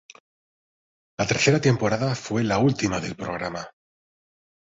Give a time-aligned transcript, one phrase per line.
[1.19, 3.69] La tercera temporada fue la última del programa.